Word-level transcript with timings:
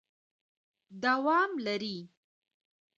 دوام 1.03 1.51
لري... 1.65 1.97